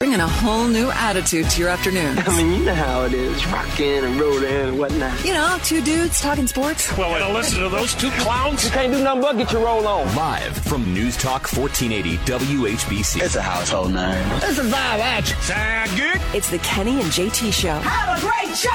[0.00, 2.18] Bringing a whole new attitude to your afternoon.
[2.20, 5.22] I mean, you know how it is, rocking and rolling and whatnot.
[5.26, 6.96] You know, two dudes talking sports.
[6.96, 8.64] Well, to listen to those two clowns?
[8.64, 10.16] You can't do nothing but get your roll on.
[10.16, 13.22] Live from News Talk 1480 WHBC.
[13.22, 14.26] It's a household name.
[14.36, 15.38] It's a vibe action.
[15.42, 16.18] Sound good?
[16.34, 17.78] It's the Kenny and JT Show.
[17.80, 18.70] Have a great show!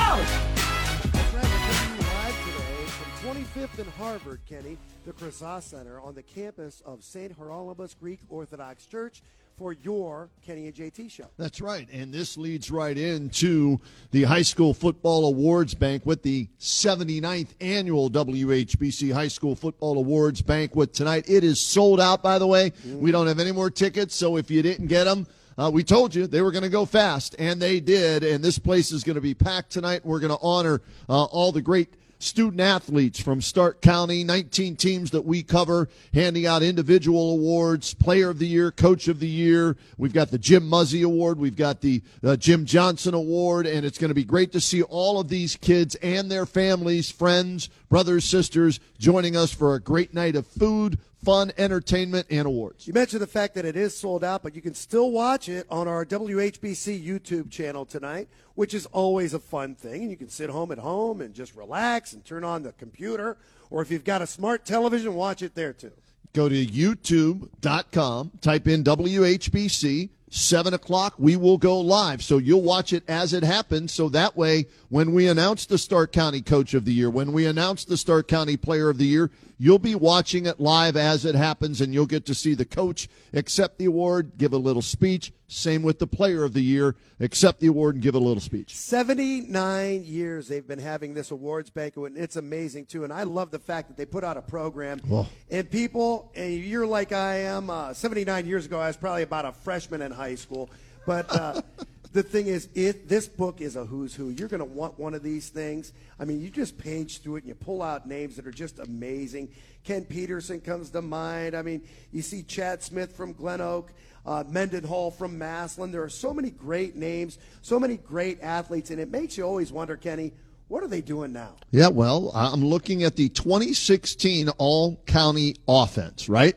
[2.14, 7.36] live today from 25th and Harvard, Kenny, the Krassas Center on the campus of St.
[7.36, 9.24] Haralambos Greek Orthodox Church
[9.58, 11.26] for your Kenny and JT show.
[11.38, 11.88] That's right.
[11.92, 13.80] And this leads right into
[14.12, 20.94] the High School Football Awards Banquet, the 79th annual WHBC High School Football Awards Banquet
[20.94, 21.30] tonight.
[21.30, 22.74] It is sold out, by the way.
[23.00, 25.28] We don't have any more tickets, so if you didn't get them,
[25.58, 28.24] uh, we told you they were going to go fast, and they did.
[28.24, 30.06] And this place is going to be packed tonight.
[30.06, 31.94] We're going to honor uh, all the great
[32.26, 38.30] student athletes from Stark County, 19 teams that we cover, handing out individual awards, Player
[38.30, 39.78] of the Year, Coach of the Year.
[39.98, 43.98] We've got the Jim Muzzy Award, we've got the uh, Jim Johnson Award, and it's
[43.98, 48.26] going to be great to see all of these kids and their families, friends, brothers,
[48.26, 52.88] sisters joining us for a great night of food, fun, entertainment, and awards.
[52.88, 55.66] You mentioned the fact that it is sold out, but you can still watch it
[55.72, 60.04] on our WHBC YouTube channel tonight, which is always a fun thing.
[60.04, 63.38] And you can sit home at home and just relax and turn on the computer,
[63.72, 65.92] or if you've got a smart television, watch it there too.
[66.34, 70.10] Go to youtube.com, type in WHBC.
[70.30, 72.22] 7 o'clock, we will go live.
[72.22, 73.94] So you'll watch it as it happens.
[73.94, 77.46] So that way, when we announce the Stark County Coach of the Year, when we
[77.46, 81.36] announce the Stark County Player of the Year, you'll be watching it live as it
[81.36, 85.32] happens, and you'll get to see the coach accept the award, give a little speech.
[85.48, 88.76] Same with the Player of the Year, accept the award and give a little speech.
[88.76, 93.04] 79 years they've been having this awards banquet, and it's amazing too.
[93.04, 95.02] And I love the fact that they put out a program.
[95.08, 95.30] Well.
[95.50, 97.70] And people, and you're like I am.
[97.70, 100.70] Uh, 79 years ago, I was probably about a freshman in high school.
[101.06, 101.62] But uh,
[102.16, 104.30] the thing is, it, this book is a who's who.
[104.30, 105.92] You're going to want one of these things.
[106.18, 108.80] I mean, you just page through it and you pull out names that are just
[108.80, 109.50] amazing.
[109.84, 111.58] Ken Peterson comes to mind.
[111.58, 111.82] I mean,
[112.14, 113.92] you see Chad Smith from Glen Oak
[114.26, 115.92] uh, Mendenhall from Massillon.
[115.92, 119.74] There are so many great names, so many great athletes, and it makes you always
[119.74, 120.32] wonder, Kenny,
[120.70, 121.58] what are they doing now?
[121.72, 126.56] Yeah, well, I'm looking at the 2016 All County offense, right?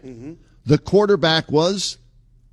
[0.64, 1.98] The quarterback was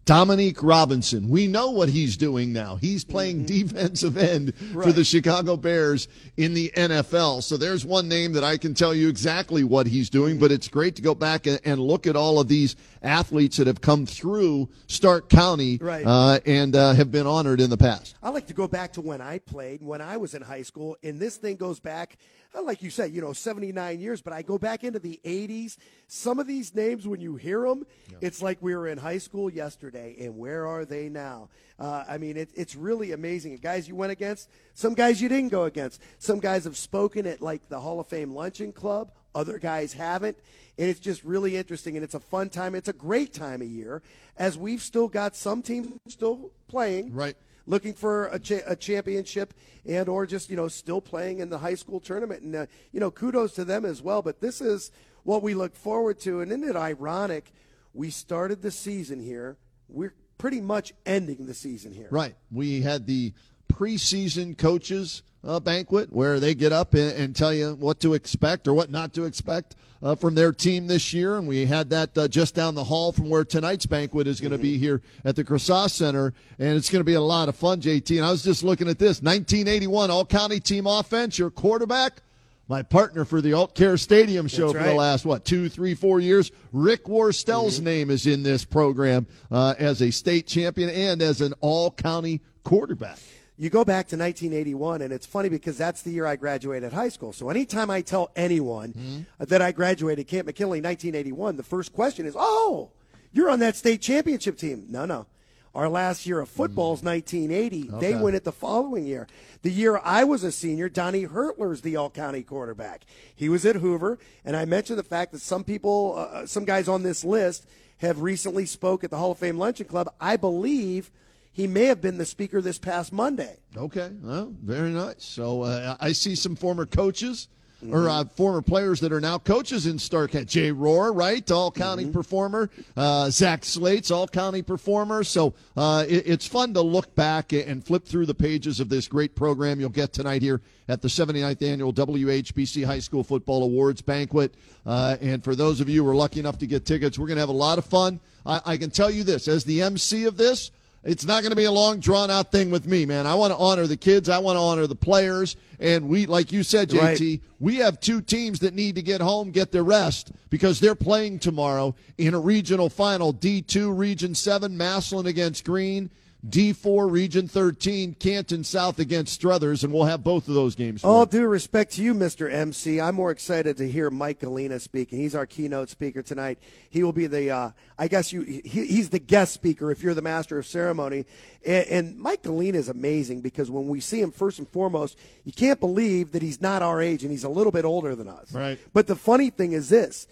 [0.05, 1.29] Dominique Robinson.
[1.29, 2.75] We know what he's doing now.
[2.75, 6.07] He's playing defensive end for the Chicago Bears
[6.37, 7.41] in the NFL.
[7.41, 10.67] So there's one name that I can tell you exactly what he's doing, but it's
[10.67, 14.05] great to go back and, and look at all of these athletes that have come
[14.05, 16.05] through Stark County Right.
[16.05, 18.15] uh, and uh, have been honored in the past.
[18.21, 20.97] I like to go back to when I played, when I was in high school,
[21.03, 22.17] and this thing goes back,
[22.63, 25.77] like you said, you know, 79 years, but I go back into the 80s.
[26.07, 27.85] Some of these names, when you hear them,
[28.21, 31.49] it's like we were in high school yesterday, and where are they now?
[31.79, 33.53] Uh, I mean, it, it's really amazing.
[33.53, 36.01] And guys you went against, some guys you didn't go against.
[36.19, 40.37] Some guys have spoken at like the Hall of Fame Luncheon Club, other guys haven't.
[40.77, 42.75] And it's just really interesting, and it's a fun time.
[42.75, 44.01] It's a great time of year,
[44.37, 47.35] as we've still got some teams still playing Right.
[47.65, 49.53] Looking for a, cha- a championship
[49.85, 52.41] and or just you know still playing in the high school tournament.
[52.41, 54.21] And uh, you know kudos to them as well.
[54.21, 54.91] But this is
[55.23, 56.41] what we look forward to.
[56.41, 57.51] And isn't it ironic?
[57.93, 59.57] We started the season here.
[59.87, 62.07] We're pretty much ending the season here.
[62.11, 62.35] Right.
[62.51, 63.33] We had the
[63.67, 68.67] preseason coaches uh, banquet where they get up and, and tell you what to expect
[68.67, 71.37] or what not to expect uh, from their team this year.
[71.37, 74.51] And we had that uh, just down the hall from where tonight's banquet is going
[74.51, 76.33] to be here at the Krassas Center.
[76.59, 78.17] And it's going to be a lot of fun, JT.
[78.17, 82.21] And I was just looking at this 1981 All County Team Offense, your quarterback.
[82.67, 85.93] My partner for the Alt Care Stadium show That's for the last what two, three,
[85.93, 86.51] four years.
[86.73, 91.53] Rick Worstell's name is in this program uh, as a state champion and as an
[91.61, 93.19] all county quarterback.
[93.57, 97.09] You go back to 1981 and it's funny because that's the year i graduated high
[97.09, 97.33] school.
[97.33, 99.43] So anytime i tell anyone hmm?
[99.43, 102.91] that i graduated camp mckinley 1981 the first question is oh
[103.31, 104.85] you're on that state championship team.
[104.89, 105.27] No no.
[105.73, 107.07] Our last year of football is hmm.
[107.07, 109.27] 1980 they win it the following year.
[109.61, 113.05] The year i was a senior donnie hurtler's the all-county quarterback.
[113.35, 116.65] He was at hoover and i mentioned the fact that some people uh, uh, some
[116.65, 117.65] guys on this list
[117.99, 120.13] have recently spoke at the hall of fame luncheon club.
[120.19, 121.11] I believe
[121.55, 123.55] he may have been the speaker this past Monday.
[123.77, 125.23] Okay, well, very nice.
[125.23, 127.47] So uh, I see some former coaches
[127.91, 130.47] or uh, former players that are now coaches in Starkett.
[130.47, 131.49] Jay Rohr, right?
[131.51, 132.69] All county performer.
[132.95, 135.23] Uh, Zach Slates, all county performer.
[135.23, 139.07] So uh, it, it's fun to look back and flip through the pages of this
[139.07, 144.01] great program you'll get tonight here at the 79th annual WHBC High School Football Awards
[144.01, 144.55] banquet.
[144.85, 147.37] Uh, and for those of you who are lucky enough to get tickets, we're going
[147.37, 148.19] to have a lot of fun.
[148.45, 150.71] I, I can tell you this as the MC of this,
[151.05, 153.27] it's not going to be a long, drawn out thing with me, man.
[153.27, 154.27] I want to honor the kids.
[154.27, 155.55] I want to honor the players.
[155.79, 157.41] And we, like you said, JT, Right.
[157.59, 161.39] we have two teams that need to get home, get their rest because they're playing
[161.39, 163.33] tomorrow in a regional final.
[163.33, 166.09] D2, Region 7, Massillon against Green.
[166.49, 169.83] D4, Region 13, Canton South against Struthers.
[169.83, 171.03] And we'll have both of those games.
[171.03, 172.51] All due respect to you, Mr.
[172.51, 175.19] MC, I'm more excited to hear Mike Galena speaking.
[175.19, 176.59] He's our keynote speaker tonight.
[176.89, 180.13] He will be the, uh, I guess you, he, he's the guest speaker if you're
[180.13, 181.25] the master of ceremony.
[181.65, 185.51] And, and Mike Galena is amazing because when we see him, first and foremost, you
[185.51, 188.53] can't believe that he's not our age and he's a little bit older than us.
[188.53, 188.79] Right.
[188.93, 190.27] But the funny thing is this.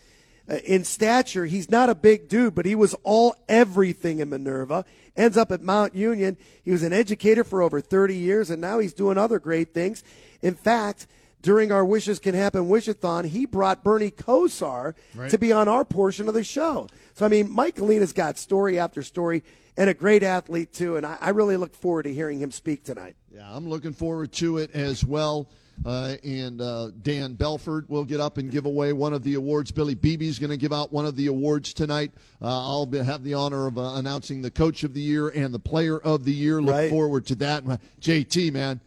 [0.49, 4.83] Uh, in stature, he's not a big dude, but he was all everything in Minerva.
[5.15, 6.37] Ends up at Mount Union.
[6.63, 10.03] He was an educator for over 30 years, and now he's doing other great things.
[10.41, 11.07] In fact,
[11.41, 14.95] during our Wishes Can Happen Wishathon, he brought Bernie Kosar
[15.29, 16.87] to be on our portion of the show.
[17.13, 19.43] So, I mean, Mike Galina's got story after story
[19.77, 22.83] and a great athlete, too, and I, I really look forward to hearing him speak
[22.83, 23.15] tonight.
[23.33, 25.49] Yeah, I'm looking forward to it as well.
[25.85, 29.69] Uh, and uh, Dan Belford will get up and give away one of the awards.
[29.71, 32.11] Billy Beebe's going to give out one of the awards tonight.
[32.41, 35.53] Uh, I'll be, have the honor of uh, announcing the Coach of the Year and
[35.53, 36.61] the Player of the Year.
[36.61, 36.89] Look Right.
[36.89, 37.65] forward to that.
[37.99, 38.79] JT, man,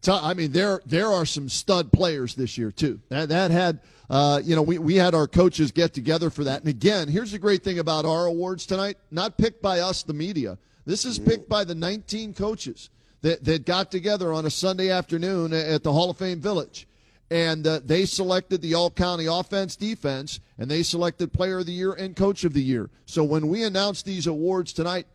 [0.00, 2.98] t- I mean there there are some stud players this year too.
[3.10, 6.60] That that had uh, you know we we had our coaches get together for that.
[6.60, 10.14] And again, here's the great thing about our awards tonight: not picked by us, the
[10.14, 10.56] media.
[10.86, 12.88] This is picked by the 19 coaches
[13.22, 16.86] that that got together on a Sunday afternoon at the Hall of Fame Village.
[17.30, 21.72] And uh, they selected the all county offense defense, and they selected player of the
[21.72, 22.88] year and coach of the year.
[23.04, 25.06] So when we announce these awards tonight,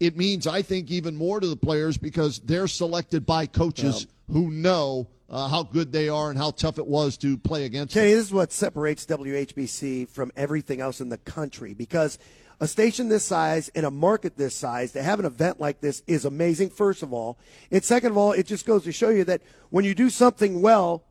[0.00, 4.50] it means I think even more to the players because they're selected by coaches who
[4.50, 8.10] know uh, how good they are and how tough it was to play against Kenny,
[8.10, 8.18] them.
[8.18, 12.18] this is what separates WHBC from everything else in the country because
[12.62, 16.00] a station this size in a market this size to have an event like this
[16.06, 17.36] is amazing, first of all.
[17.72, 20.62] And second of all, it just goes to show you that when you do something
[20.62, 21.02] well,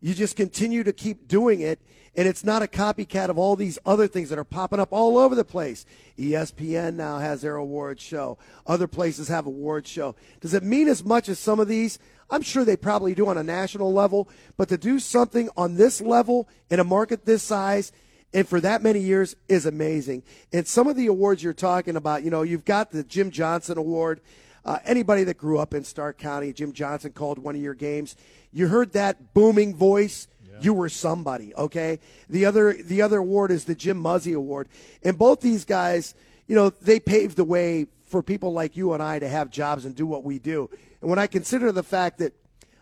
[0.00, 1.78] you just continue to keep doing it.
[2.16, 5.18] And it's not a copycat of all these other things that are popping up all
[5.18, 5.86] over the place.
[6.18, 8.36] ESPN now has their award show.
[8.66, 10.16] Other places have award show.
[10.40, 12.00] Does it mean as much as some of these?
[12.28, 16.00] I'm sure they probably do on a national level, but to do something on this
[16.00, 17.92] level in a market this size
[18.34, 20.22] and for that many years is amazing.
[20.52, 23.78] And some of the awards you're talking about, you know, you've got the Jim Johnson
[23.78, 24.20] Award.
[24.64, 28.16] Uh, anybody that grew up in Stark County, Jim Johnson called one of your games.
[28.52, 30.28] You heard that booming voice.
[30.60, 32.00] You were somebody, okay?
[32.28, 34.68] The other the other award is the Jim Muzzy Award.
[35.04, 36.16] And both these guys,
[36.48, 39.84] you know, they paved the way for people like you and I to have jobs
[39.84, 40.68] and do what we do.
[41.00, 42.32] And when I consider the fact that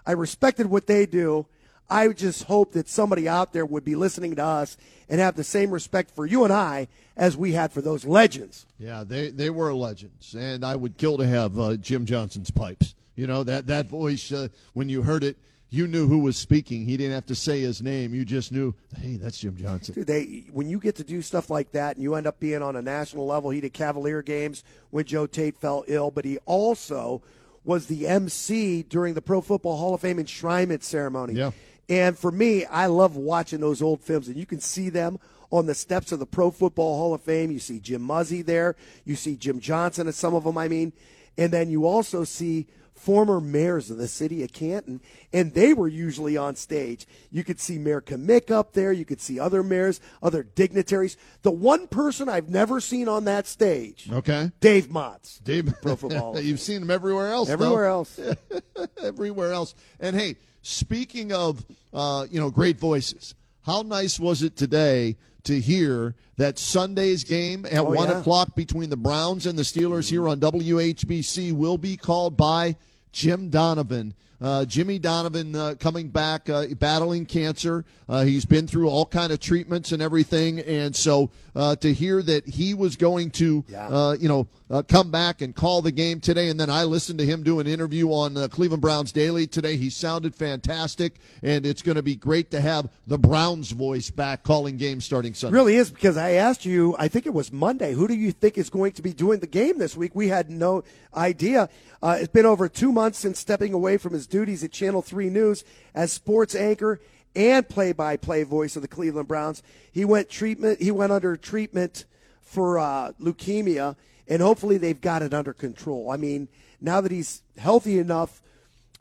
[0.07, 1.47] I respected what they do,
[1.89, 4.77] I just hope that somebody out there would be listening to us
[5.09, 8.67] and have the same respect for you and I as we had for those legends.
[8.79, 12.95] Yeah, they they were legends, and I would kill to have uh, Jim Johnson's pipes.
[13.15, 15.37] You know that that voice uh, when you heard it,
[15.71, 16.85] you knew who was speaking.
[16.85, 18.15] He didn't have to say his name.
[18.15, 19.95] You just knew, hey, that's Jim Johnson.
[19.95, 22.63] Dude, they when you get to do stuff like that and you end up being
[22.63, 26.39] on a national level, he did Cavalier games when Joe Tate fell ill, but he
[26.47, 27.23] also
[27.65, 31.35] was the MC during the Pro Football Hall of Fame enshrinement ceremony.
[31.35, 31.51] Yeah.
[31.89, 35.19] And for me, I love watching those old films, and you can see them
[35.51, 37.51] on the steps of the Pro Football Hall of Fame.
[37.53, 38.75] You see Jim Muzzy there,
[39.05, 40.93] you see Jim Johnson and some of them, I mean,
[41.39, 45.01] and then you also see former mayors of the city of Canton,
[45.33, 47.07] and they were usually on stage.
[47.31, 51.17] You could see Mayor Cmich up there, you could see other mayors, other dignitaries.
[51.43, 55.41] The one person I've never seen on that stage, Okay, Dave Motz.
[55.45, 55.73] Dave.
[55.83, 56.41] Pro Football.
[56.41, 57.47] You've seen him everywhere else.
[57.47, 57.53] though.
[57.55, 58.19] Everywhere else.
[59.03, 59.75] everywhere else.
[60.01, 65.61] And hey, speaking of uh, you know great voices, how nice was it today to
[65.61, 68.19] hear that Sunday's game at Oh, one yeah.
[68.19, 72.77] o'clock between the Browns and the Steelers here on WHBC will be called by
[73.13, 74.13] Jim Donovan.
[74.41, 77.85] Uh, Jimmy Donovan uh, coming back, uh, battling cancer.
[78.09, 82.23] Uh, he's been through all kind of treatments and everything, and so uh, to hear
[82.23, 86.21] that he was going to, uh, you know, uh, come back and call the game
[86.21, 89.47] today, and then I listened to him do an interview on uh, Cleveland Browns Daily
[89.47, 89.77] today.
[89.77, 94.43] He sounded fantastic, and it's going to be great to have the Browns voice back
[94.43, 95.55] calling games starting Sunday.
[95.55, 98.59] Really is because I asked you, I think it was Monday, who do you think
[98.59, 100.15] is going to be doing the game this week?
[100.15, 100.83] We had no
[101.15, 101.69] idea.
[102.03, 105.31] Uh, it's been over two months since stepping away from his duties at Channel 3
[105.31, 105.65] News
[105.95, 107.01] as sports anchor
[107.35, 109.63] and play-by-play voice of the Cleveland Browns.
[109.93, 110.81] He went treatment.
[110.81, 112.07] He went under treatment
[112.41, 116.11] for uh, leukemia, and hopefully they've got it under control.
[116.11, 116.49] I mean,
[116.81, 118.43] now that he's healthy enough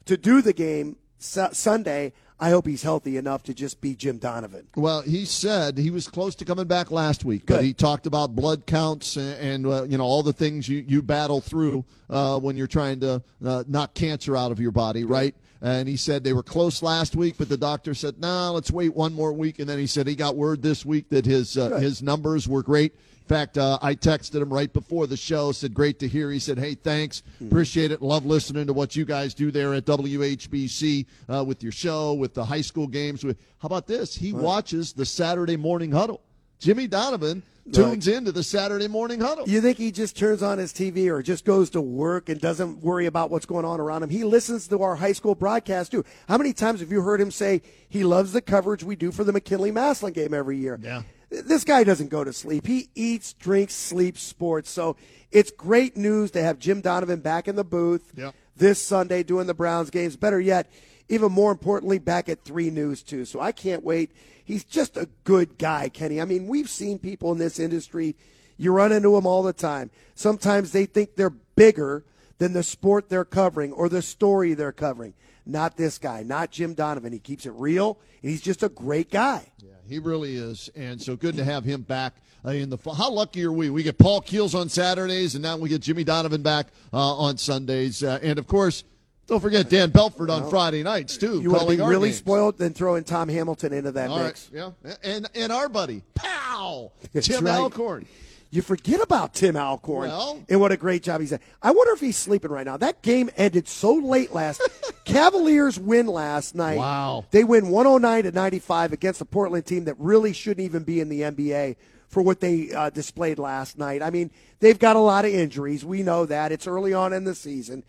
[0.06, 4.18] to do the game su- Sunday, I hope he's healthy enough to just be Jim
[4.18, 4.68] Donovan.
[4.76, 8.36] Well, he said he was close to coming back last week, but he talked about
[8.36, 12.38] blood counts and, and uh, you know all the things you, you battle through uh,
[12.40, 15.34] when you're trying to uh, knock cancer out of your body, right?
[15.62, 18.94] And he said they were close last week, but the doctor said, "Nah, let's wait
[18.94, 21.78] one more week." And then he said he got word this week that his uh,
[21.78, 22.94] his numbers were great.
[23.26, 25.52] In fact, uh, I texted him right before the show.
[25.52, 28.04] Said, "Great to hear." He said, "Hey, thanks, appreciate it.
[28.04, 32.36] Love listening to what you guys do there at WHBC uh, with your show, with
[32.36, 33.24] the high school games.
[33.24, 34.14] With how about this?
[34.14, 36.22] He watches the Saturday morning huddle.
[36.60, 37.42] Jimmy Donovan
[37.74, 39.50] tunes into the Saturday morning huddle.
[39.50, 42.82] You think he just turns on his TV or just goes to work and doesn't
[42.84, 44.12] worry about what's going on around him?
[44.12, 46.06] He listens to our high school broadcast too.
[46.28, 49.24] How many times have you heard him say he loves the coverage we do for
[49.24, 50.80] the McKinley Massillon game every year?
[50.80, 51.02] Yeah.
[51.30, 52.68] This guy doesn't go to sleep.
[52.68, 54.70] He eats, drinks, sleeps sports.
[54.70, 54.96] So
[55.32, 58.36] it's great news to have Jim Donovan back in the booth Yep.
[58.56, 60.16] this Sunday doing the Browns games.
[60.16, 60.70] Better yet,
[61.10, 63.26] even more importantly, back at 3 News, too.
[63.26, 64.12] So I can't wait.
[64.44, 66.22] He's just a good guy, Kenny.
[66.22, 68.16] I mean, we've seen people in this industry,
[68.58, 69.90] you run into them all the time.
[70.14, 72.04] Sometimes they think they're bigger
[72.38, 75.14] than the sport they're covering or the story they're covering.
[75.46, 77.14] Not this guy, not Jim Donovan.
[77.14, 79.52] He keeps it real, and he's just a great guy.
[79.88, 82.78] He really is, and so good to have him back uh, in the.
[82.78, 83.70] How lucky are we?
[83.70, 87.38] We get Paul Keels on Saturdays, and now we get Jimmy Donovan back uh, on
[87.38, 88.84] Sundays, uh, and of course,
[89.28, 91.42] don't forget Dan Belford on Friday nights too.
[91.42, 92.18] You want to be really games.
[92.18, 94.50] spoiled, then throw in Tom Hamilton into that All right, mix.
[94.54, 94.72] yeah,
[95.04, 97.60] and and our buddy, pow, Tim right.
[97.60, 98.06] Alcorn.
[98.56, 101.42] You forget about Tim Alcorn Well- and what a great job he's done.
[101.62, 102.78] I wonder if he's sleeping right now.
[102.78, 104.62] That game ended so late last.
[105.06, 106.78] Cavaliers win last night.
[106.78, 107.26] Wow.
[107.32, 111.10] They win 109 to 95 against a Portland team that really shouldn't even be in
[111.10, 111.76] the NBA
[112.08, 114.02] for what they uh, displayed last night.
[114.02, 114.32] I mean,
[114.62, 115.84] they've got a lot of injuries.
[115.84, 116.52] We know that.
[116.52, 117.84] It's early on in the season.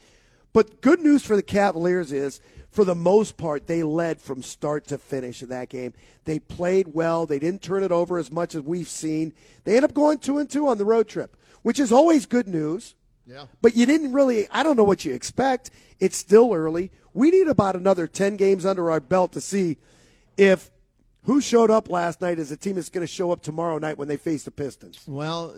[0.52, 2.40] But good news for the Cavaliers is,
[2.76, 5.94] for the most part, they led from start to finish in that game.
[6.26, 7.24] They played well.
[7.24, 9.32] They didn't turn it over as much as we've seen.
[9.64, 12.46] They end up going two and two on the road trip, which is always good
[12.46, 12.94] news.
[13.26, 13.46] Yeah.
[13.62, 15.70] But you didn't really, I don't know what you expect.
[16.00, 16.90] It's still early.
[17.14, 19.78] We need about another 10 games under our belt to see
[20.36, 20.70] if
[21.24, 23.96] who showed up last night is a team that's going to show up tomorrow night
[23.96, 25.02] when they face the Pistons.
[25.06, 25.56] Well,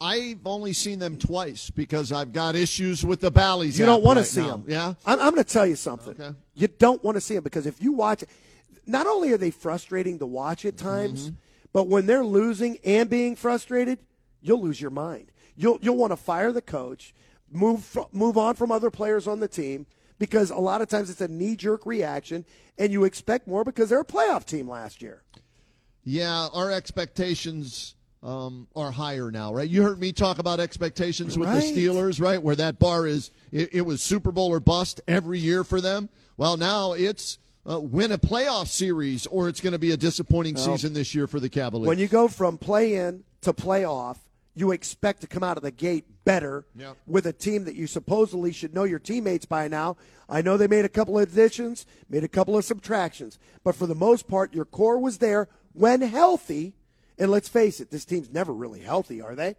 [0.00, 3.78] I've only seen them twice because I've got issues with the Bally's.
[3.78, 4.48] You don't want right to see now.
[4.50, 4.64] them.
[4.68, 4.94] Yeah.
[5.06, 6.14] I'm, I'm going to tell you something.
[6.20, 6.36] Okay.
[6.54, 8.28] You don't want to see them because if you watch it,
[8.86, 11.36] not only are they frustrating to watch at times, Mm-hmm.
[11.72, 13.98] but when they're losing and being frustrated,
[14.40, 15.30] you'll lose your mind.
[15.56, 17.12] You'll you'll want to fire the coach,
[17.50, 19.86] move fr- move on from other players on the team
[20.18, 22.44] because a lot of times it's a knee jerk reaction,
[22.78, 25.22] and you expect more because they're a playoff team last year.
[26.04, 29.68] Yeah, our expectations um, are higher now, right?
[29.68, 31.62] You heard me talk about expectations with Right.
[31.62, 32.42] the Steelers, right?
[32.42, 36.08] Where that bar is, it, it was Super Bowl or bust every year for them.
[36.36, 37.38] Well, now it's
[37.70, 41.26] uh, win a playoff series, or it's going to be a disappointing season this year
[41.26, 41.86] for the Cavaliers.
[41.86, 44.16] When you go from play in to playoff,
[44.54, 46.96] you expect to come out of the gate better Yep.
[47.06, 49.96] with a team that you supposedly should know your teammates by now.
[50.28, 53.86] I know they made a couple of additions, made a couple of subtractions, but for
[53.86, 56.74] the most part, your core was there when healthy.
[57.18, 59.56] And let's face it, this team's never really healthy, are they?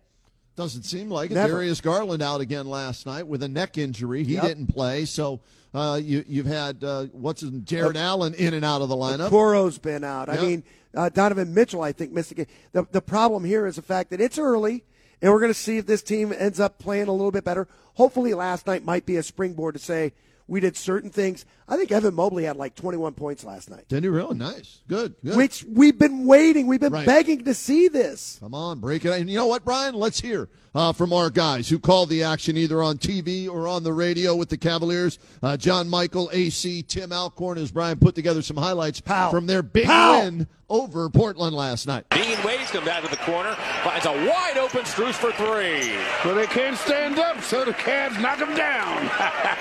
[0.55, 1.35] Doesn't seem like it.
[1.35, 1.53] Never.
[1.53, 4.23] Darius Garland out again last night with a neck injury.
[4.23, 4.43] He Yep.
[4.43, 5.39] didn't play, so
[5.73, 9.29] uh, you, you've had uh, what's his Jarrett Allen in and out of the lineup.
[9.29, 10.27] Coro's been out.
[10.29, 10.63] I mean,
[10.95, 12.47] uh, Donovan Mitchell, I think, missed a game.
[12.73, 14.83] The, the problem here is the fact that it's early,
[15.21, 17.67] and we're going to see if this team ends up playing a little bit better.
[17.93, 20.13] Hopefully, last night might be a springboard to say
[20.49, 21.45] we did certain things.
[21.67, 24.35] I think Evan Mobley had like 21 points last night, Did he really?
[24.35, 24.79] Nice.
[24.87, 25.13] Good.
[25.23, 25.35] Good.
[25.37, 26.65] which we've been waiting.
[26.65, 27.05] We've been Right.
[27.05, 28.37] begging to see this.
[28.39, 29.11] Come on, break it.
[29.11, 29.93] And you know what, Brian?
[29.93, 33.83] Let's hear uh, from our guys who called the action either on TV or on
[33.83, 35.19] the radio with the Cavaliers.
[35.43, 39.29] Uh, John Michael, AC, Tim Alcorn, as Brian put together some highlights Pow.
[39.29, 40.21] from their big Pow.
[40.23, 42.05] win over Portland last night.
[42.11, 43.53] Dean Wade's come down to the corner,
[43.83, 45.95] finds a wide open Strus for three.
[46.25, 49.09] Well, they can't stand up, so the Cavs knock them down.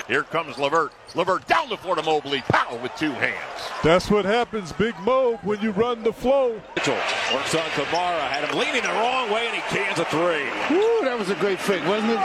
[0.07, 0.78] Here comes Levert.
[0.79, 0.91] Levert.
[1.15, 2.41] Levert down the floor to Mobley.
[2.47, 3.35] Pow with two hands.
[3.83, 6.61] That's what happens, Big Mo, when you run the flow.
[6.75, 6.97] Mitchell
[7.33, 8.21] works on Camara.
[8.21, 10.45] Had him leaning the wrong way, and he cans a three.
[10.69, 12.19] Woo, that was a great fake, wasn't it?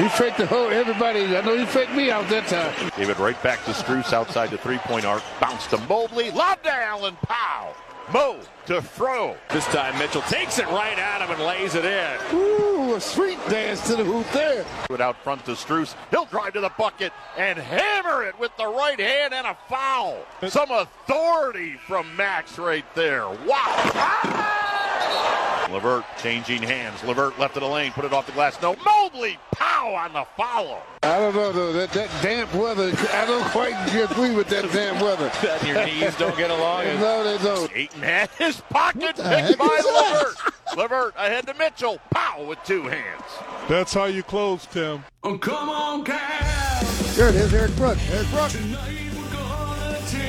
[0.00, 1.36] He faked the whole everybody.
[1.36, 2.90] I know he faked me out that time.
[2.96, 5.22] Gave it right back to Strus outside the three-point arc.
[5.40, 6.30] Bounced to Mobley.
[6.30, 7.16] Lob to Allen.
[7.22, 7.74] Pow.
[8.12, 9.36] Mo to throw.
[9.50, 12.73] This time Mitchell takes it right at him and lays it in.
[12.94, 14.64] A sweet dance to the hoop there.
[14.86, 15.96] Put out front to Strus.
[16.12, 20.24] He'll drive to the bucket and hammer it with the right hand and a foul.
[20.46, 23.28] Some authority from Max right there.
[23.28, 23.64] Wow.
[23.96, 25.43] Ah!
[25.70, 27.02] Levert changing hands.
[27.04, 28.60] Levert left of the lane, put it off the glass.
[28.60, 30.82] No, Mobley, pow on the foul.
[31.02, 31.72] I don't know though.
[31.72, 32.92] That, that damp weather.
[33.12, 35.30] I don't quite agree with that damp weather.
[35.60, 36.84] and your knees don't get along.
[36.84, 37.70] no, they don't.
[37.74, 40.34] Ayton had his pocket the picked heck by is that?
[40.74, 40.76] Levert.
[40.76, 41.98] Levert ahead to Mitchell.
[42.10, 43.22] Pow with two hands.
[43.68, 45.04] That's how you close, Tim.
[45.22, 47.16] Oh, come on, Cavs.
[47.16, 48.00] There it is, Eric Brooks.
[48.10, 48.54] Eric Brooks.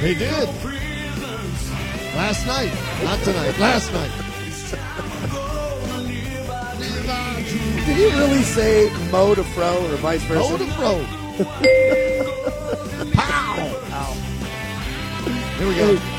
[0.01, 0.49] They did.
[2.15, 2.71] Last night.
[3.03, 3.57] Not tonight.
[3.59, 4.11] Last night.
[7.85, 10.41] Did he really say Mo to Fro or vice versa?
[10.41, 11.05] Hold him, bro.
[13.13, 14.13] Pow.
[15.57, 16.14] Here we go.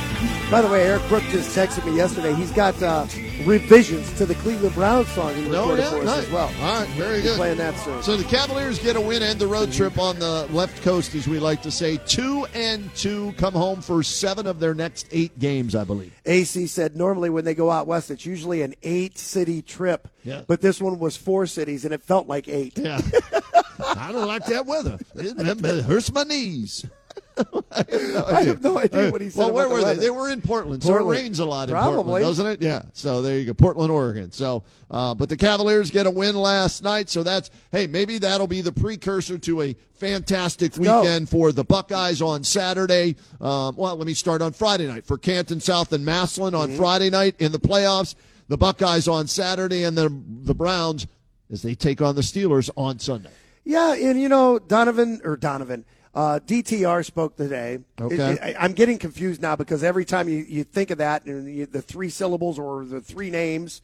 [0.48, 2.32] By the way, Eric Brook just texted me yesterday.
[2.32, 3.04] He's got uh,
[3.44, 6.24] revisions to the Cleveland Browns song he recorded yeah, for us nice.
[6.24, 6.52] as well.
[6.60, 7.36] All right, very He's good.
[7.36, 8.00] playing that soon.
[8.04, 11.26] So the Cavaliers get a win and the road trip on the left coast, as
[11.26, 11.96] we like to say.
[12.06, 16.12] Two and two come home for seven of their next eight games, I believe.
[16.24, 20.06] AC said normally when they go out west, it's usually an eight city trip.
[20.22, 20.42] Yeah.
[20.46, 22.78] But this one was four cities, and it felt like eight.
[22.78, 23.00] Yeah.
[23.96, 24.96] I don't like that weather.
[25.16, 26.86] It hurts my knees.
[27.72, 29.38] I have no idea what he said.
[29.38, 29.84] Well, where the were they?
[29.84, 30.00] weather.
[30.00, 31.94] They were in Portland, so it rains a lot in Probably.
[31.96, 32.62] Portland, doesn't it?
[32.62, 32.82] Yeah.
[32.92, 34.32] So there you go, Portland, Oregon.
[34.32, 38.46] So, uh, but the Cavaliers get a win last night, so that's hey, maybe that'll
[38.46, 43.16] be the precursor to a fantastic weekend for the Buckeyes on Saturday.
[43.40, 46.76] Um, well, let me start on Friday night for Canton South and Massillon on Mm-hmm.
[46.78, 48.14] Friday night in the playoffs.
[48.48, 50.08] The Buckeyes on Saturday, and the
[50.42, 51.06] the Browns
[51.50, 53.30] as they take on the Steelers on Sunday.
[53.64, 55.84] Yeah, and you know Donovan or Donovan.
[56.16, 57.80] Uh, DTR spoke today.
[58.00, 58.16] Okay.
[58.16, 61.54] It- I, am getting confused now because every time you, you think of that and
[61.54, 63.82] you, the three syllables or the three names,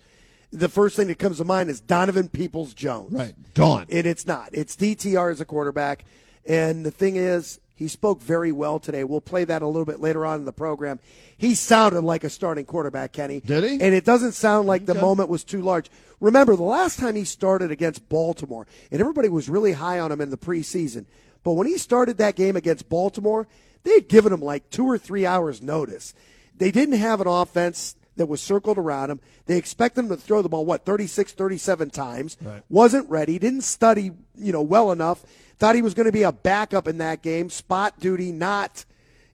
[0.51, 3.13] the first thing that comes to mind is Donovan Peoples Jones.
[3.13, 3.35] Right.
[3.53, 3.87] Gone.
[3.91, 4.49] And it's not.
[4.53, 6.07] It's DTR as a quarterback.
[6.47, 9.05] And the thing is, he spoke very well today.
[9.05, 11.01] We'll play that a little bit later on in the program.
[11.37, 13.41] He sounded like a starting quarterback, Kenny.
[13.41, 13.73] Did he?
[13.73, 15.91] And it doesn't sound like the moment was too large.
[16.21, 20.21] Remember, the last time he started against Baltimore, and everybody was really high on him
[20.21, 21.05] in the preseason.
[21.45, 23.47] But when he started that game against Baltimore,
[23.83, 26.15] they had given him like two or three hours' notice.
[26.57, 29.21] They didn't have an offense that was circled around him.
[29.47, 32.37] They expected him to throw the ball, what, 36, 37 times.
[32.69, 35.25] Wasn't ready, didn't study, you know, well enough.
[35.59, 38.85] Thought he was going to be a backup in that game, spot duty, not,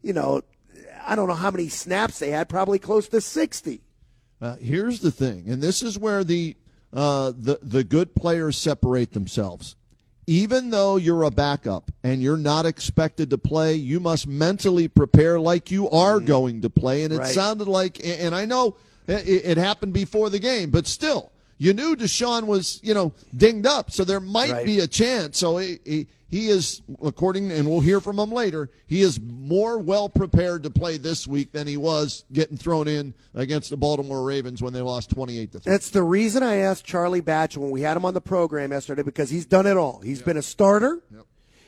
[0.02, 0.42] you know,
[1.06, 3.80] I don't know how many snaps they had, probably close to 60.
[4.40, 6.56] Uh, here's the thing, and this is where the
[6.92, 9.74] uh, the the good players separate themselves.
[10.28, 15.40] Even though you're a backup and you're not expected to play, you must mentally prepare
[15.40, 16.26] like you are mm-hmm.
[16.26, 17.02] going to play.
[17.02, 17.34] And it Right.
[17.34, 21.96] sounded like, and I know it, it happened before the game, but still, you knew
[21.96, 24.64] Deshaun was, you know, dinged up, so there might Right.
[24.66, 25.38] be a chance.
[25.38, 29.78] So he, he, he is, according, and we'll hear from him later, he is more
[29.78, 34.22] well prepared to play this week than he was getting thrown in against the Baltimore
[34.22, 35.70] Ravens when they lost 28 to 3.
[35.72, 39.02] That's the reason I asked Charlie Batch when we had him on the program yesterday
[39.02, 40.00] because he's done it all.
[40.00, 41.00] He's been a starter,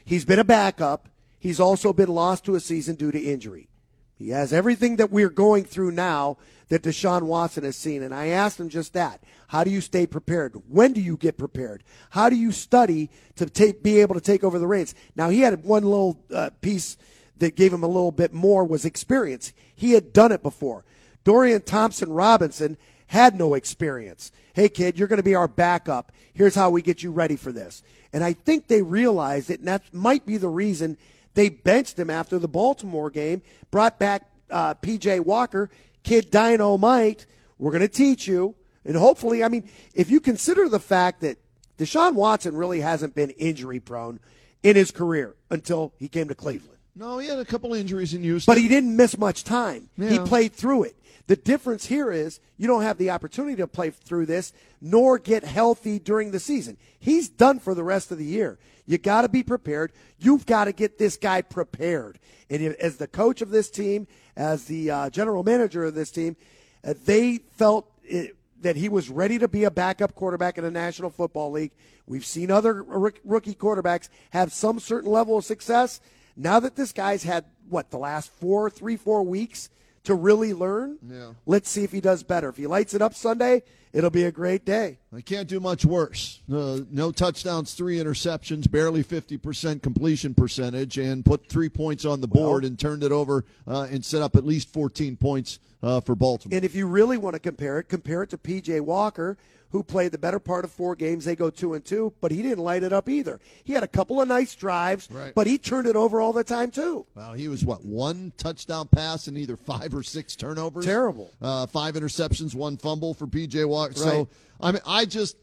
[0.04, 3.66] he's been a backup, he's also been lost to a season due to injury.
[4.14, 6.36] He has everything that we're going through now
[6.70, 8.02] that Deshaun Watson has seen.
[8.02, 9.22] And I asked him just that.
[9.48, 10.54] How do you stay prepared?
[10.68, 11.82] When do you get prepared?
[12.10, 14.94] How do you study to take, be able to take over the reins?
[15.14, 16.96] Now, he had one little uh, piece
[17.38, 19.52] that gave him a little bit more was experience.
[19.74, 20.84] He had done it before.
[21.24, 22.78] Dorian Thompson Robinson
[23.08, 24.30] had no experience.
[24.54, 26.12] Hey, kid, you're going to be our backup.
[26.32, 27.82] Here's how we get you ready for this.
[28.12, 30.96] And I think they realized it, and that might be the reason
[31.34, 35.70] they benched him after the Baltimore game, brought back uh, PJ Walker,
[36.02, 37.26] kid dynamite.
[37.58, 38.54] We're going to teach you.
[38.84, 41.38] And hopefully, I mean, if you consider the fact that
[41.78, 44.20] Deshaun Watson really hasn't been injury prone
[44.62, 46.78] in his career until he came to Cleveland.
[46.94, 48.50] No, he had a couple injuries in Houston.
[48.50, 49.88] But he didn't miss much time.
[49.96, 50.96] He played through it.
[51.26, 55.44] The difference here is you don't have the opportunity to play through this nor get
[55.44, 56.76] healthy during the season.
[56.98, 58.58] He's done for the rest of the year.
[58.84, 59.92] You got to be prepared.
[60.18, 62.18] You've got to get this guy prepared.
[62.50, 64.08] And as the coach of this team,
[64.40, 66.34] as the uh, general manager of this team,
[66.82, 70.70] uh, they felt it, that he was ready to be a backup quarterback in the
[70.70, 71.72] National Football League.
[72.06, 76.00] We've seen other rook- rookie quarterbacks have some certain level of success.
[76.36, 79.68] Now that this guy's had what the last four, three, four weeks
[80.04, 81.32] to really learn, Yeah.
[81.46, 82.48] let's see if he does better.
[82.48, 84.98] If he lights it up Sunday, it'll be a great day.
[85.14, 86.40] I can't do much worse.
[86.50, 92.28] Uh, no touchdowns, three interceptions, barely 50% completion percentage, and put three points on the
[92.28, 96.14] board and turned it over uh, and set up at least 14 points uh, for
[96.14, 96.56] Baltimore.
[96.56, 99.36] And if you really want to compare it, compare it to PJ Walker,
[99.70, 101.24] who played the better part of four games.
[101.24, 103.38] They go two and two, but he didn't light it up either.
[103.62, 105.32] He had a couple of nice drives, Right.
[105.34, 107.06] but he turned it over all the time too.
[107.14, 110.84] Well, he was what one touchdown pass and either five or six turnovers.
[110.84, 111.30] Terrible.
[111.40, 113.94] Uh, five interceptions, one fumble for PJ Walker.
[113.94, 114.28] So
[114.60, 115.36] I mean, I just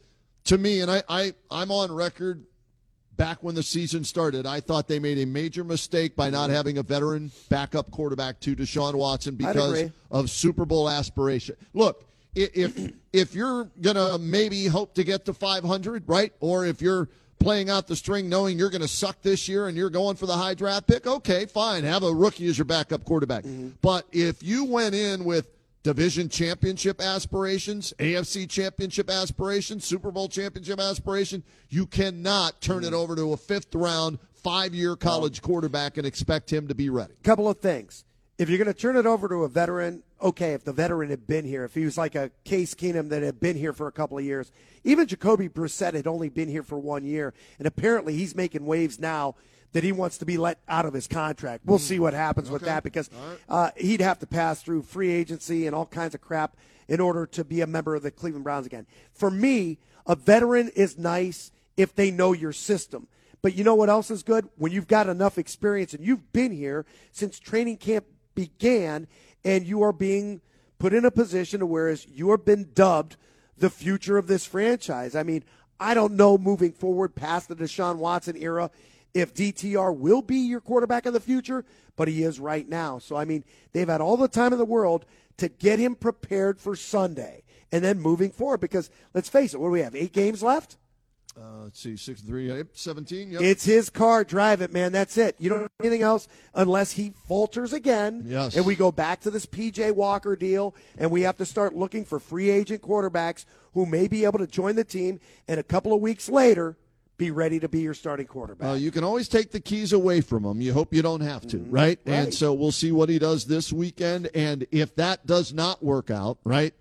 [0.44, 2.44] to me, and I, I I'm on record.
[3.18, 6.78] Back when the season started, I thought they made a major mistake by not having
[6.78, 11.56] a veteran backup quarterback to Deshaun Watson because of Super Bowl aspiration.
[11.74, 17.08] Look, if if you're gonna maybe hope to get to 500, right, or if you're
[17.38, 20.26] playing out the string knowing you're going to suck this year and you're going for
[20.26, 23.44] the high draft pick, okay, fine, have a rookie as your backup quarterback.
[23.44, 23.68] Mm-hmm.
[23.80, 25.48] But if you went in with
[25.88, 33.16] division championship aspirations, AFC championship aspirations, Super Bowl championship aspiration, you cannot turn it over
[33.16, 37.14] to a fifth round, five year college quarterback and expect him to be ready.
[37.22, 38.04] couple of things.
[38.36, 41.26] If you're going to turn it over to a veteran, okay, if the veteran had
[41.26, 43.92] been here, if he was like a Case Keenum that had been here for a
[43.92, 44.52] couple of years,
[44.84, 49.00] even Jacoby Brissett had only been here for one year, and apparently he's making waves
[49.00, 49.36] now
[49.72, 51.64] that he wants to be let out of his contract.
[51.66, 53.10] We'll see what happens with that because
[53.48, 56.56] uh, he'd have to pass through free agency and all kinds of crap
[56.88, 58.86] in order to be a member of the Cleveland Browns again.
[59.12, 63.08] For me, a veteran is nice if they know your system.
[63.42, 64.48] But you know what else is good?
[64.56, 69.06] When you've got enough experience and you've been here since training camp began
[69.44, 70.40] and you are being
[70.78, 73.16] put in a position to whereas you have been dubbed
[73.56, 75.14] the future of this franchise.
[75.14, 75.44] I mean,
[75.78, 78.70] I don't know moving forward past the Deshaun Watson era
[79.14, 81.64] if DTR will be your quarterback of the future,
[81.96, 82.98] but he is right now.
[82.98, 85.04] So, I mean, they've had all the time in the world
[85.38, 87.42] to get him prepared for Sunday
[87.72, 89.94] and then moving forward because let's face it, what do we have?
[89.94, 90.76] Eight games left?
[91.36, 93.30] Uh, let's see, six three, yep, seventeen.
[93.30, 93.42] Yep.
[93.42, 94.24] It's his car.
[94.24, 94.90] Drive it, man.
[94.90, 95.36] That's it.
[95.38, 98.24] You don't do anything else unless he falters again.
[98.26, 98.56] Yes.
[98.56, 102.04] And we go back to this PJ Walker deal, and we have to start looking
[102.04, 103.44] for free agent quarterbacks
[103.74, 106.76] who may be able to join the team, and a couple of weeks later,
[107.18, 108.68] be ready to be your starting quarterback.
[108.68, 110.60] Uh, you can always take the keys away from him.
[110.60, 111.98] You hope you don't have to, right?
[112.06, 114.30] And so we'll see what he does this weekend.
[114.34, 116.72] And if that does not work out, right,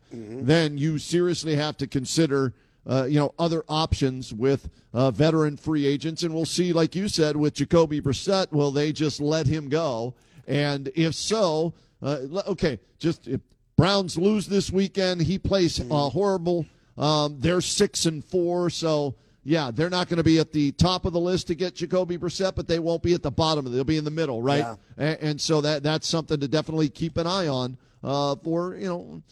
[0.46, 2.54] then you seriously have to consider,
[2.86, 6.22] uh, you know, other options with uh, veteran free agents.
[6.22, 10.14] And we'll see, like you said, with Jacoby Brissett, will they just let him go?
[10.48, 13.42] And if so, uh, okay, just if
[13.76, 16.68] Browns lose this weekend, he plays uh, horrible.
[16.96, 19.16] Um, they're six and four, so
[19.48, 22.18] yeah, they're not going to be at the top of the list to get Jacoby
[22.18, 23.66] Brissett, but they won't be at the bottom.
[23.66, 23.76] of it.
[23.76, 24.58] They'll be in the middle, right?
[24.58, 24.76] Yeah.
[24.98, 28.88] And, and so that that's something to definitely keep an eye on uh, for you
[28.88, 29.24] know,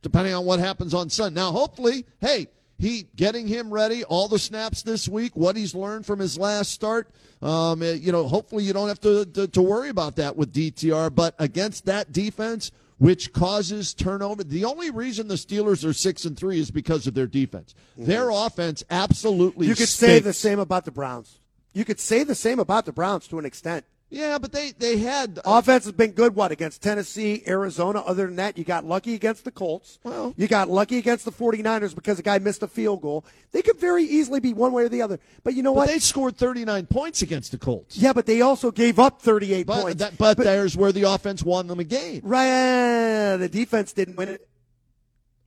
[0.00, 1.38] depending on what happens on Sunday.
[1.38, 2.46] Now, hopefully, hey,
[2.78, 6.70] he getting him ready, all the snaps this week, what he's learned from his last
[6.70, 7.10] start.
[7.42, 10.54] Um, eh, you know, hopefully you don't have to, to to worry about that with
[10.54, 11.14] DTR.
[11.14, 16.36] But against that defense, which causes turnover, the only reason the Steelers are six and
[16.36, 17.74] three is because of their defense.
[17.98, 18.04] Mm-hmm.
[18.04, 19.66] Their offense absolutely.
[19.66, 21.40] you could say the same about the Browns.
[21.72, 23.84] You could say the same about the Browns to an extent.
[24.14, 28.00] Yeah, but they they had uh, Offense has been good, what, against Tennessee, Arizona?
[28.00, 29.98] Other than that, you got lucky against the Colts.
[30.04, 33.24] Well- you got lucky against the 49ers because a guy missed a field goal.
[33.52, 35.18] They could very easily be one way or the other.
[35.42, 35.88] But you know But what?
[35.88, 37.96] they scored 39 points against the Colts.
[37.96, 39.98] yeah, but they also gave up 38 But, points.
[40.00, 42.20] that, but, there's where the offense won them a game.
[42.22, 44.46] right, the defense didn't win it.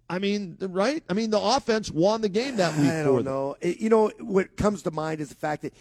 [0.07, 1.03] I mean, right?
[1.09, 3.55] I mean, the offense won the game that week I don't know.
[3.59, 5.73] It- you know what comes to mind is the fact that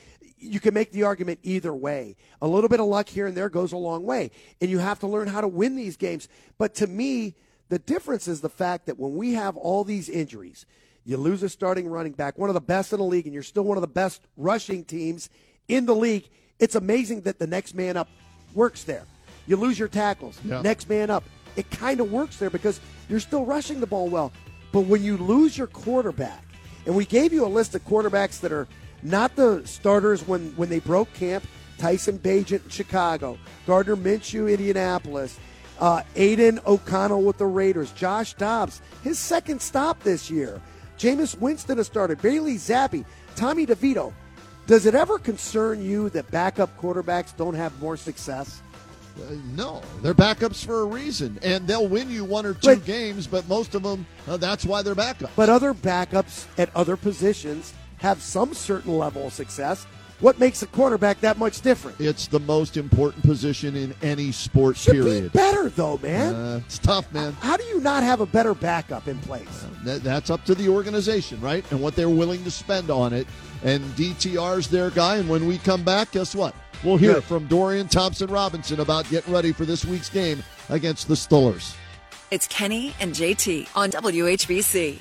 [0.44, 2.16] you can make the argument either way.
[2.42, 4.30] A little bit of luck here and there goes a long way,
[4.61, 6.28] and you have to learn how to win these games.
[6.59, 7.35] But to me,
[7.68, 10.66] the difference is the fact that when we have all these injuries,
[11.04, 13.42] you lose a starting running back, one of the best in the league, and you're
[13.42, 15.28] still one of the best rushing teams
[15.68, 16.28] in the league.
[16.59, 18.09] It's amazing that the next man up
[18.54, 19.04] works there.
[19.46, 20.62] You lose your tackles, Yeah.
[20.62, 21.24] next man up.
[21.57, 24.33] It kind of works there because you're still rushing the ball well.
[24.72, 26.42] But when you lose your quarterback,
[26.87, 28.66] and we gave you a list of quarterbacks that are
[29.05, 31.45] not the starters when, when they broke camp
[31.79, 35.38] Tyson Bagent in Chicago, Gardner Minshew, Indianapolis,
[35.79, 40.61] uh, Aidan O'Connell with the Raiders, Josh Dobbs, his second stop this year,
[40.99, 43.05] Jameis Winston has started, Bailey Zappe,
[43.37, 44.12] Tommy DeVito.
[44.67, 48.62] Does it ever concern you that backup quarterbacks don't have more success?
[49.17, 52.85] Uh, no, they're backups for a reason, and they'll win you one or two But-
[52.85, 53.27] games.
[53.27, 55.31] But most of them, uh, that's why they're backups.
[55.37, 59.87] But other backups at other positions have some certain level of success.
[60.21, 61.99] what makes a quarterback that much different?
[62.01, 64.77] It's the most important position in any sport.
[64.77, 65.33] Should period.
[65.33, 66.35] be better though, man.
[66.35, 67.33] Uh, it's tough, man.
[67.40, 69.67] How do you not have a better backup in place?
[69.85, 71.64] That, that's up to the organization, right?
[71.73, 73.27] And what they're willing to spend on it.
[73.64, 75.17] And DTR's their guy.
[75.17, 76.55] And when we come back, guess what?
[76.85, 77.25] We'll hear Good.
[77.25, 81.75] from Dorian Thompson Robinson about getting ready for this week's game against the Stullers.
[82.31, 85.01] It's Kenny and JT on WHBC.